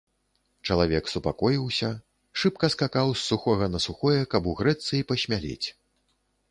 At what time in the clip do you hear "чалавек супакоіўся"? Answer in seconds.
0.69-1.89